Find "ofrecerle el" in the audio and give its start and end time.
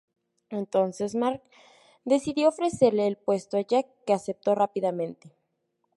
2.49-3.17